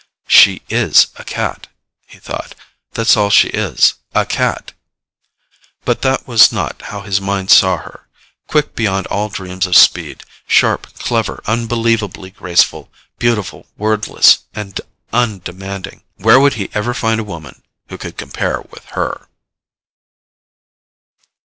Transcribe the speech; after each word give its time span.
"She 0.27 0.63
is 0.67 1.09
a 1.17 1.23
cat," 1.23 1.67
he 2.07 2.17
thought. 2.17 2.55
"That's 2.93 3.15
all 3.15 3.29
she 3.29 3.49
is 3.49 3.93
a 4.15 4.25
cat!" 4.25 4.73
But 5.85 6.01
that 6.01 6.27
was 6.27 6.51
not 6.51 6.81
how 6.89 7.01
his 7.01 7.21
mind 7.21 7.51
saw 7.51 7.77
her 7.77 8.07
quick 8.47 8.73
beyond 8.75 9.05
all 9.05 9.29
dreams 9.29 9.67
of 9.67 9.77
speed, 9.77 10.23
sharp, 10.47 10.91
clever, 10.95 11.43
unbelievably 11.45 12.31
graceful, 12.31 12.91
beautiful, 13.19 13.67
wordless 13.77 14.39
and 14.55 14.81
undemanding. 15.13 16.01
Where 16.15 16.39
would 16.39 16.55
he 16.55 16.71
ever 16.73 16.95
find 16.95 17.19
a 17.19 17.23
woman 17.23 17.61
who 17.89 17.99
could 17.99 18.17
compare 18.17 18.61
with 18.71 18.85
her? 18.97 19.27